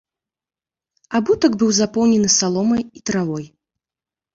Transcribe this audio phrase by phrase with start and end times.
[1.21, 3.45] Абутак быў запоўнены саломай і травой.